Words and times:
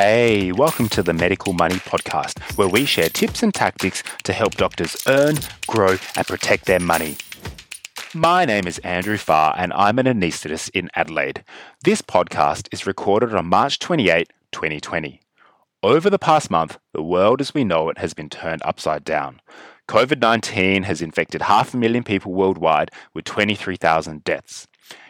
Hey, 0.00 0.52
welcome 0.52 0.88
to 0.90 1.02
the 1.02 1.12
Medical 1.12 1.52
Money 1.54 1.74
Podcast, 1.74 2.56
where 2.56 2.68
we 2.68 2.84
share 2.84 3.08
tips 3.08 3.42
and 3.42 3.52
tactics 3.52 4.04
to 4.22 4.32
help 4.32 4.54
doctors 4.54 4.96
earn, 5.08 5.34
grow, 5.66 5.96
and 6.14 6.24
protect 6.24 6.66
their 6.66 6.78
money. 6.78 7.16
My 8.14 8.44
name 8.44 8.68
is 8.68 8.78
Andrew 8.78 9.16
Farr, 9.16 9.56
and 9.58 9.72
I'm 9.72 9.98
an 9.98 10.06
anaesthetist 10.06 10.70
in 10.72 10.88
Adelaide. 10.94 11.42
This 11.82 12.00
podcast 12.00 12.68
is 12.70 12.86
recorded 12.86 13.34
on 13.34 13.46
March 13.46 13.80
28, 13.80 14.32
2020. 14.52 15.20
Over 15.82 16.08
the 16.08 16.16
past 16.16 16.48
month, 16.48 16.78
the 16.92 17.02
world 17.02 17.40
as 17.40 17.52
we 17.52 17.64
know 17.64 17.88
it 17.88 17.98
has 17.98 18.14
been 18.14 18.30
turned 18.30 18.62
upside 18.64 19.02
down. 19.02 19.40
COVID 19.88 20.20
19 20.20 20.84
has 20.84 21.02
infected 21.02 21.42
half 21.42 21.74
a 21.74 21.76
million 21.76 22.04
people 22.04 22.32
worldwide 22.32 22.92
with 23.14 23.24
23,000 23.24 24.22
deaths. 24.22 24.68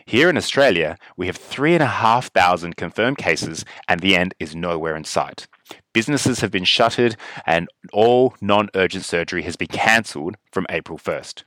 Here 0.09 0.31
in 0.31 0.39
Australia, 0.39 0.97
we 1.19 1.27
have 1.27 1.37
3,500 1.37 2.79
confirmed 2.79 3.19
cases, 3.19 3.67
and 3.87 4.01
the 4.01 4.17
end 4.17 4.35
is 4.41 4.57
nowhere 4.57 4.97
in 4.97 5.05
sight. 5.05 5.47
Businesses 5.93 6.41
have 6.41 6.51
been 6.51 6.65
shuttered, 6.65 7.15
and 7.45 7.69
all 7.93 8.35
non 8.41 8.71
urgent 8.75 9.05
surgery 9.05 9.43
has 9.43 9.57
been 9.57 9.69
cancelled 9.69 10.39
from 10.51 10.65
April 10.71 10.97
1st. 10.97 11.43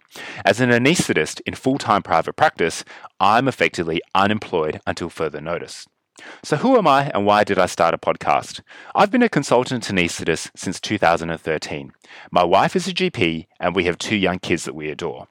As 0.46 0.62
an 0.62 0.70
anaesthetist 0.70 1.42
in 1.48 1.56
full 1.56 1.80
time 1.80 2.04
private 2.04 2.36
practice, 2.36 2.84
I'm 3.20 3.48
effectively 3.48 4.00
unemployed 4.14 4.80
until 4.86 5.10
further 5.10 5.42
notice. 5.42 5.88
So, 6.44 6.58
who 6.58 6.78
am 6.78 6.86
I 6.86 7.10
and 7.16 7.26
why 7.26 7.44
did 7.44 7.58
I 7.58 7.66
start 7.66 7.96
a 7.96 7.98
podcast? 7.98 8.62
I've 8.94 9.10
been 9.10 9.24
a 9.24 9.28
consultant 9.28 9.86
anaesthetist 9.86 10.52
since 10.56 10.80
2013. 10.80 11.94
My 12.32 12.44
wife 12.44 12.76
is 12.76 12.88
a 12.88 12.94
GP, 12.94 13.48
and 13.60 13.76
we 13.76 13.86
have 13.86 13.98
two 13.98 14.16
young 14.16 14.38
kids 14.38 14.66
that 14.66 14.76
we 14.76 14.92
adore. 14.92 15.26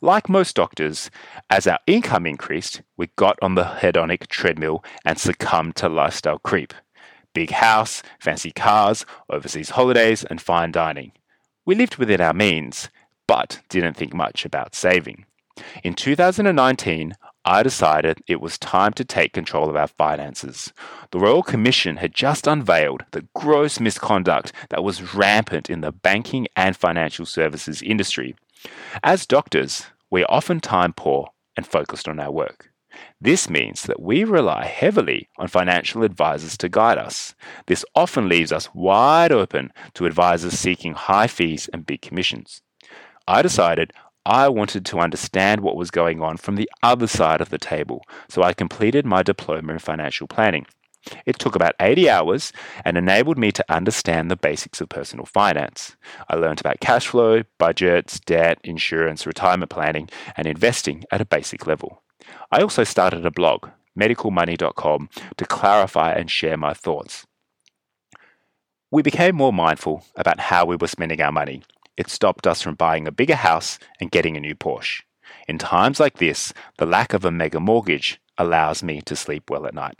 Like 0.00 0.28
most 0.28 0.56
doctors, 0.56 1.10
as 1.50 1.66
our 1.66 1.78
income 1.86 2.26
increased, 2.26 2.82
we 2.96 3.08
got 3.16 3.38
on 3.42 3.54
the 3.54 3.64
hedonic 3.64 4.28
treadmill 4.28 4.84
and 5.04 5.18
succumbed 5.18 5.76
to 5.76 5.88
lifestyle 5.88 6.38
creep. 6.38 6.72
Big 7.32 7.50
house, 7.50 8.02
fancy 8.20 8.52
cars, 8.52 9.04
overseas 9.28 9.70
holidays, 9.70 10.24
and 10.24 10.40
fine 10.40 10.70
dining. 10.70 11.12
We 11.66 11.74
lived 11.74 11.96
within 11.96 12.20
our 12.20 12.34
means, 12.34 12.88
but 13.26 13.60
didn't 13.68 13.94
think 13.94 14.14
much 14.14 14.44
about 14.44 14.74
saving. 14.74 15.26
In 15.82 15.94
2019, 15.94 17.14
I 17.46 17.62
decided 17.62 18.22
it 18.26 18.40
was 18.40 18.58
time 18.58 18.94
to 18.94 19.04
take 19.04 19.34
control 19.34 19.68
of 19.68 19.76
our 19.76 19.86
finances. 19.86 20.72
The 21.10 21.18
Royal 21.18 21.42
Commission 21.42 21.98
had 21.98 22.14
just 22.14 22.46
unveiled 22.46 23.04
the 23.10 23.26
gross 23.34 23.78
misconduct 23.78 24.52
that 24.70 24.82
was 24.82 25.14
rampant 25.14 25.68
in 25.68 25.82
the 25.82 25.92
banking 25.92 26.48
and 26.56 26.74
financial 26.74 27.26
services 27.26 27.82
industry. 27.82 28.34
As 29.02 29.26
doctors, 29.26 29.86
we 30.10 30.22
are 30.22 30.30
often 30.30 30.60
time 30.60 30.94
poor 30.94 31.28
and 31.54 31.66
focused 31.66 32.08
on 32.08 32.18
our 32.18 32.30
work. 32.30 32.70
This 33.20 33.50
means 33.50 33.82
that 33.82 34.00
we 34.00 34.24
rely 34.24 34.64
heavily 34.64 35.28
on 35.36 35.48
financial 35.48 36.02
advisors 36.02 36.56
to 36.58 36.68
guide 36.68 36.96
us. 36.96 37.34
This 37.66 37.84
often 37.94 38.28
leaves 38.28 38.52
us 38.52 38.68
wide 38.72 39.32
open 39.32 39.72
to 39.94 40.06
advisors 40.06 40.58
seeking 40.58 40.94
high 40.94 41.26
fees 41.26 41.68
and 41.72 41.84
big 41.84 42.00
commissions. 42.00 42.62
I 43.26 43.42
decided 43.42 43.92
I 44.26 44.48
wanted 44.48 44.86
to 44.86 45.00
understand 45.00 45.60
what 45.60 45.76
was 45.76 45.90
going 45.90 46.22
on 46.22 46.38
from 46.38 46.56
the 46.56 46.70
other 46.82 47.06
side 47.06 47.40
of 47.40 47.50
the 47.50 47.58
table, 47.58 48.02
so 48.28 48.42
I 48.42 48.54
completed 48.54 49.04
my 49.04 49.22
diploma 49.22 49.74
in 49.74 49.78
financial 49.78 50.26
planning. 50.26 50.66
It 51.26 51.38
took 51.38 51.54
about 51.54 51.74
80 51.78 52.08
hours 52.08 52.52
and 52.84 52.96
enabled 52.96 53.36
me 53.36 53.52
to 53.52 53.64
understand 53.68 54.30
the 54.30 54.36
basics 54.36 54.80
of 54.80 54.88
personal 54.88 55.26
finance. 55.26 55.96
I 56.30 56.36
learned 56.36 56.60
about 56.60 56.80
cash 56.80 57.06
flow, 57.06 57.42
budgets, 57.58 58.18
debt, 58.20 58.58
insurance, 58.64 59.26
retirement 59.26 59.70
planning, 59.70 60.08
and 60.36 60.46
investing 60.46 61.04
at 61.12 61.20
a 61.20 61.26
basic 61.26 61.66
level. 61.66 62.02
I 62.50 62.62
also 62.62 62.84
started 62.84 63.26
a 63.26 63.30
blog, 63.30 63.68
medicalmoney.com, 63.98 65.10
to 65.36 65.44
clarify 65.44 66.12
and 66.12 66.30
share 66.30 66.56
my 66.56 66.72
thoughts. 66.72 67.26
We 68.90 69.02
became 69.02 69.36
more 69.36 69.52
mindful 69.52 70.04
about 70.16 70.40
how 70.40 70.64
we 70.64 70.76
were 70.76 70.86
spending 70.86 71.20
our 71.20 71.32
money. 71.32 71.64
It 71.96 72.08
stopped 72.08 72.46
us 72.46 72.60
from 72.60 72.74
buying 72.74 73.06
a 73.06 73.12
bigger 73.12 73.36
house 73.36 73.78
and 74.00 74.10
getting 74.10 74.36
a 74.36 74.40
new 74.40 74.54
Porsche. 74.54 75.02
In 75.46 75.58
times 75.58 76.00
like 76.00 76.18
this, 76.18 76.52
the 76.78 76.86
lack 76.86 77.12
of 77.12 77.24
a 77.24 77.30
mega 77.30 77.60
mortgage 77.60 78.20
allows 78.38 78.82
me 78.82 79.00
to 79.02 79.14
sleep 79.16 79.50
well 79.50 79.66
at 79.66 79.74
night. 79.74 79.98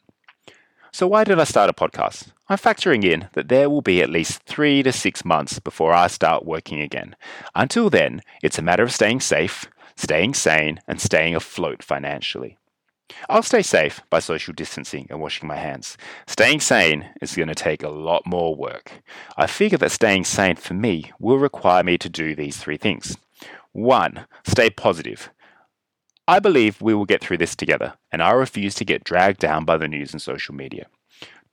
So, 0.92 1.06
why 1.06 1.24
did 1.24 1.40
I 1.40 1.44
start 1.44 1.70
a 1.70 1.72
podcast? 1.72 2.28
I'm 2.48 2.58
factoring 2.58 3.04
in 3.04 3.28
that 3.32 3.48
there 3.48 3.68
will 3.68 3.82
be 3.82 4.00
at 4.02 4.10
least 4.10 4.42
three 4.42 4.82
to 4.82 4.92
six 4.92 5.24
months 5.24 5.58
before 5.58 5.92
I 5.92 6.06
start 6.06 6.44
working 6.44 6.80
again. 6.80 7.16
Until 7.54 7.90
then, 7.90 8.22
it's 8.42 8.58
a 8.58 8.62
matter 8.62 8.82
of 8.82 8.92
staying 8.92 9.20
safe, 9.20 9.66
staying 9.96 10.34
sane, 10.34 10.80
and 10.86 11.00
staying 11.00 11.34
afloat 11.34 11.82
financially. 11.82 12.58
I'll 13.28 13.42
stay 13.42 13.62
safe 13.62 14.00
by 14.10 14.20
social 14.20 14.54
distancing 14.54 15.06
and 15.10 15.20
washing 15.20 15.46
my 15.46 15.56
hands. 15.56 15.96
Staying 16.26 16.60
sane 16.60 17.10
is 17.20 17.36
going 17.36 17.48
to 17.48 17.54
take 17.54 17.82
a 17.82 17.88
lot 17.88 18.26
more 18.26 18.54
work. 18.54 19.02
I 19.36 19.46
figure 19.46 19.78
that 19.78 19.92
staying 19.92 20.24
sane 20.24 20.56
for 20.56 20.74
me 20.74 21.12
will 21.18 21.38
require 21.38 21.84
me 21.84 21.98
to 21.98 22.08
do 22.08 22.34
these 22.34 22.56
three 22.56 22.76
things. 22.78 23.16
One, 23.72 24.26
stay 24.46 24.70
positive. 24.70 25.30
I 26.26 26.38
believe 26.38 26.80
we 26.80 26.94
will 26.94 27.04
get 27.04 27.20
through 27.20 27.38
this 27.38 27.54
together, 27.54 27.94
and 28.10 28.22
I 28.22 28.30
refuse 28.30 28.74
to 28.76 28.84
get 28.84 29.04
dragged 29.04 29.40
down 29.40 29.66
by 29.66 29.76
the 29.76 29.88
news 29.88 30.12
and 30.12 30.22
social 30.22 30.54
media. 30.54 30.86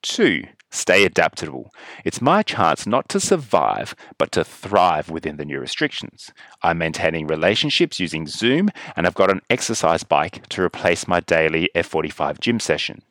Two, 0.01 0.45
stay 0.72 1.06
adaptable. 1.06 1.72
It's 2.03 2.22
my 2.22 2.41
chance 2.41 2.88
not 2.88 3.07
to 3.09 3.19
survive, 3.19 3.95
but 4.17 4.31
to 4.31 4.44
thrive 4.44 5.12
within 5.12 5.38
the 5.38 5.45
new 5.45 5.59
restrictions. 5.59 6.31
I'm 6.63 6.79
maintaining 6.79 7.28
relationships 7.28 8.00
using 8.00 8.25
Zoom, 8.25 8.69
and 8.95 9.06
I've 9.06 9.13
got 9.13 9.29
an 9.29 9.41
exercise 9.50 10.03
bike 10.03 10.47
to 10.50 10.63
replace 10.63 11.07
my 11.07 11.19
daily 11.19 11.69
F45 11.75 12.40
gym 12.40 12.59
session. 12.59 13.03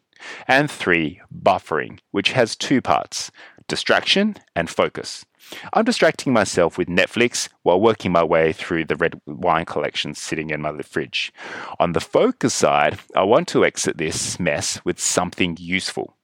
And 0.49 0.71
three, 0.71 1.21
buffering, 1.33 2.01
which 2.11 2.33
has 2.33 2.57
two 2.57 2.83
parts 2.83 3.31
distraction 3.69 4.35
and 4.57 4.69
focus. 4.69 5.25
I'm 5.73 5.85
distracting 5.85 6.33
myself 6.33 6.77
with 6.77 6.89
Netflix 6.89 7.49
while 7.63 7.81
working 7.81 8.11
my 8.11 8.25
way 8.25 8.53
through 8.53 8.87
the 8.87 8.97
red 8.97 9.21
wine 9.27 9.65
collection 9.65 10.15
sitting 10.15 10.51
in 10.51 10.61
my 10.61 10.77
fridge. 10.83 11.33
On 11.79 11.93
the 11.93 12.01
focus 12.01 12.53
side, 12.53 12.99
I 13.15 13.23
want 13.23 13.47
to 13.49 13.65
exit 13.65 13.97
this 13.97 14.41
mess 14.41 14.85
with 14.85 14.99
something 14.99 15.57
useful. 15.61 16.17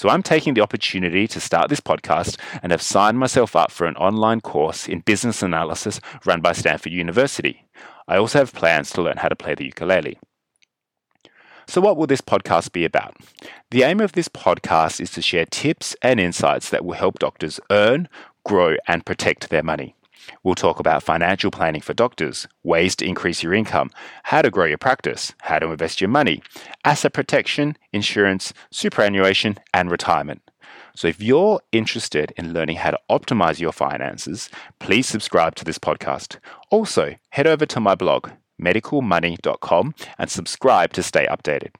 So 0.00 0.08
I'm 0.08 0.22
taking 0.22 0.54
the 0.54 0.62
opportunity 0.62 1.28
to 1.28 1.40
start 1.40 1.68
this 1.68 1.78
podcast 1.78 2.38
and 2.62 2.72
have 2.72 2.80
signed 2.80 3.18
myself 3.18 3.54
up 3.54 3.70
for 3.70 3.86
an 3.86 3.96
online 3.96 4.40
course 4.40 4.88
in 4.88 5.00
business 5.00 5.42
analysis 5.42 6.00
run 6.24 6.40
by 6.40 6.52
Stanford 6.52 6.92
University. 6.92 7.66
I 8.08 8.16
also 8.16 8.38
have 8.38 8.54
plans 8.54 8.88
to 8.92 9.02
learn 9.02 9.18
how 9.18 9.28
to 9.28 9.36
play 9.36 9.54
the 9.54 9.66
ukulele. 9.66 10.18
So, 11.66 11.82
what 11.82 11.98
will 11.98 12.06
this 12.06 12.22
podcast 12.22 12.72
be 12.72 12.86
about? 12.86 13.14
The 13.72 13.82
aim 13.82 14.00
of 14.00 14.12
this 14.12 14.28
podcast 14.28 15.02
is 15.02 15.10
to 15.10 15.20
share 15.20 15.44
tips 15.44 15.94
and 16.00 16.18
insights 16.18 16.70
that 16.70 16.82
will 16.82 16.94
help 16.94 17.18
doctors 17.18 17.60
earn, 17.70 18.08
grow, 18.42 18.76
and 18.88 19.04
protect 19.04 19.50
their 19.50 19.62
money. 19.62 19.94
We'll 20.42 20.54
talk 20.54 20.80
about 20.80 21.02
financial 21.02 21.50
planning 21.50 21.80
for 21.80 21.94
doctors, 21.94 22.46
ways 22.62 22.96
to 22.96 23.06
increase 23.06 23.42
your 23.42 23.54
income, 23.54 23.90
how 24.24 24.42
to 24.42 24.50
grow 24.50 24.66
your 24.66 24.78
practice, 24.78 25.34
how 25.42 25.58
to 25.58 25.70
invest 25.70 26.00
your 26.00 26.10
money, 26.10 26.42
asset 26.84 27.12
protection, 27.12 27.76
insurance, 27.92 28.52
superannuation, 28.70 29.58
and 29.74 29.90
retirement. 29.90 30.42
So, 30.94 31.08
if 31.08 31.22
you're 31.22 31.60
interested 31.72 32.32
in 32.36 32.52
learning 32.52 32.76
how 32.76 32.90
to 32.90 32.98
optimize 33.08 33.60
your 33.60 33.72
finances, 33.72 34.50
please 34.78 35.06
subscribe 35.06 35.54
to 35.56 35.64
this 35.64 35.78
podcast. 35.78 36.38
Also, 36.70 37.14
head 37.30 37.46
over 37.46 37.64
to 37.66 37.80
my 37.80 37.94
blog, 37.94 38.30
medicalmoney.com, 38.60 39.94
and 40.18 40.30
subscribe 40.30 40.92
to 40.94 41.02
stay 41.02 41.26
updated. 41.26 41.70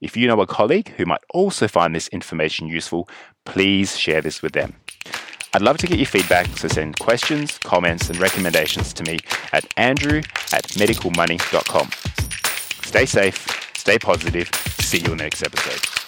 If 0.00 0.16
you 0.16 0.26
know 0.26 0.40
a 0.40 0.46
colleague 0.46 0.88
who 0.96 1.06
might 1.06 1.20
also 1.32 1.68
find 1.68 1.94
this 1.94 2.08
information 2.08 2.66
useful, 2.66 3.08
please 3.44 3.96
share 3.96 4.20
this 4.20 4.42
with 4.42 4.52
them. 4.52 4.74
I'd 5.54 5.60
love 5.60 5.76
to 5.78 5.86
get 5.86 5.98
your 5.98 6.06
feedback, 6.06 6.46
so 6.56 6.66
send 6.68 6.98
questions, 6.98 7.58
comments, 7.58 8.08
and 8.08 8.18
recommendations 8.18 8.94
to 8.94 9.04
me 9.04 9.18
at 9.52 9.66
andrew 9.76 10.18
at 10.52 10.64
medicalmoney.com. 10.78 11.90
Stay 12.84 13.04
safe, 13.04 13.70
stay 13.76 13.98
positive, 13.98 14.48
see 14.80 14.98
you 14.98 15.12
in 15.12 15.18
the 15.18 15.24
next 15.24 15.42
episode. 15.42 16.02